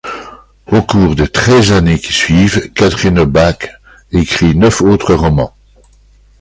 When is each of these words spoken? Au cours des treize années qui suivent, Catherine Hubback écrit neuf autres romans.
Au 0.71 0.81
cours 0.81 1.13
des 1.15 1.27
treize 1.27 1.71
années 1.73 1.99
qui 1.99 2.11
suivent, 2.11 2.73
Catherine 2.73 3.17
Hubback 3.19 3.71
écrit 4.11 4.55
neuf 4.55 4.81
autres 4.81 5.13
romans. 5.13 5.53